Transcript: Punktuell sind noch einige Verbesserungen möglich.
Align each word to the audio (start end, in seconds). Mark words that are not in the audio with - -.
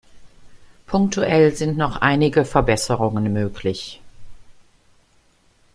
Punktuell 0.87 1.55
sind 1.55 1.77
noch 1.77 1.97
einige 1.97 2.43
Verbesserungen 2.43 3.31
möglich. 3.31 4.01